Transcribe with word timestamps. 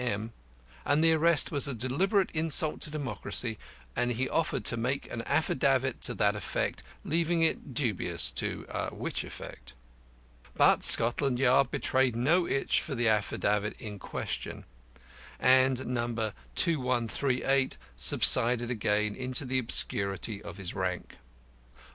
M., 0.03 0.33
and 0.83 1.03
the 1.03 1.13
arrest 1.13 1.51
was 1.51 1.67
a 1.67 1.75
deliberate 1.75 2.31
insult 2.33 2.81
to 2.81 2.89
democracy, 2.89 3.59
and 3.95 4.13
he 4.13 4.27
offered 4.27 4.65
to 4.65 4.75
make 4.75 5.05
an 5.11 5.21
affidavit 5.27 6.01
to 6.01 6.15
that 6.15 6.35
effect, 6.35 6.81
leaving 7.05 7.43
it 7.43 7.75
dubious 7.75 8.31
to 8.31 8.65
which 8.91 9.23
effect. 9.23 9.75
But 10.55 10.83
Scotland 10.83 11.37
Yard 11.37 11.69
betrayed 11.69 12.15
no 12.15 12.47
itch 12.47 12.81
for 12.81 12.95
the 12.95 13.07
affidavit 13.09 13.79
in 13.79 13.99
question, 13.99 14.65
and 15.39 15.85
No. 15.85 16.07
2138 16.55 17.77
subsided 17.95 18.71
again 18.71 19.13
into 19.13 19.45
the 19.45 19.59
obscurity 19.59 20.41
of 20.41 20.57
his 20.57 20.73
rank. 20.73 21.17